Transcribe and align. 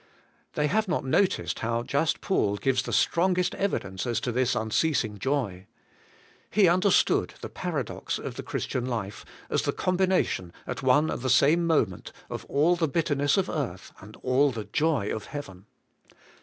They 0.53 0.65
have 0.65 0.87
not 0.87 1.05
noticed 1.05 1.59
how 1.59 1.83
just 1.83 2.21
Paul 2.21 2.57
gives 2.57 2.81
the 2.81 2.91
strongest 2.91 3.53
evidence 3.53 4.07
as 4.07 4.19
to 4.21 4.31
this 4.31 4.55
unceasing 4.55 5.19
joy. 5.19 5.67
He 6.49 6.67
understood 6.67 7.35
the 7.41 7.49
paradox 7.49 8.17
of 8.17 8.33
the 8.33 8.41
Christian 8.41 8.87
life 8.87 9.23
as 9.47 9.61
the 9.61 9.71
combination 9.71 10.53
at 10.65 10.81
one 10.81 11.11
and 11.11 11.21
the 11.21 11.29
same 11.29 11.67
moment 11.67 12.11
of 12.31 12.45
all 12.45 12.75
the 12.75 12.87
bitterness 12.87 13.37
of 13.37 13.47
earth 13.47 13.91
and 13.99 14.15
all 14.23 14.49
the 14.49 14.65
joy 14.65 15.13
of 15.15 15.25
heaven. 15.25 15.67